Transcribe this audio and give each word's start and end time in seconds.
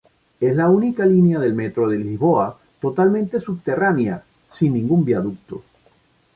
Es 0.39 0.55
la 0.55 0.67
única 0.67 1.05
línea 1.05 1.37
del 1.37 1.53
Metro 1.53 1.87
de 1.87 1.99
Lisboa 1.99 2.57
totalmente 2.81 3.39
subterránea, 3.39 4.23
sin 4.51 4.73
ningún 4.73 5.05
viaducto. 5.05 5.61